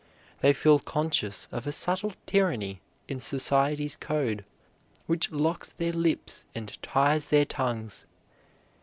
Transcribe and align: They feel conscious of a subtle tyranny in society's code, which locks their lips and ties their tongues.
They 0.39 0.51
feel 0.51 0.79
conscious 0.79 1.47
of 1.51 1.67
a 1.67 1.71
subtle 1.71 2.13
tyranny 2.25 2.81
in 3.07 3.19
society's 3.19 3.95
code, 3.95 4.43
which 5.05 5.31
locks 5.31 5.69
their 5.69 5.93
lips 5.93 6.43
and 6.55 6.75
ties 6.81 7.27
their 7.27 7.45
tongues. 7.45 8.07